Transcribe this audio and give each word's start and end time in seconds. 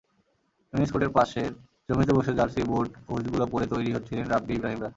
Tennis 0.73 0.89
কোর্টের 0.91 1.11
পাশের 1.17 1.49
জমিতে 1.89 2.13
বসে 2.17 2.31
জার্সি, 2.33 2.61
বুট, 2.63 2.89
হুজগুলো 3.07 3.45
পরে 3.51 3.65
তৈরি 3.73 3.89
হচ্ছিলেন 3.93 4.25
রাব্বি-ইব্রাহিমরা। 4.27 4.89